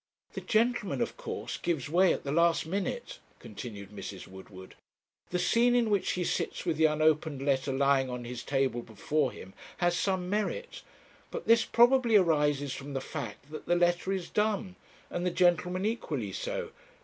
[0.33, 4.25] 'The gentleman, of course, gives way at the last minute,' continued Mrs.
[4.27, 4.73] Woodward.
[5.29, 9.31] 'The scene in which he sits with the unopened letter lying on his table before
[9.31, 10.81] him has some merit;
[11.29, 14.75] but this probably arises from the fact that the letter is dumb,
[15.11, 16.71] and the gentleman equally so.'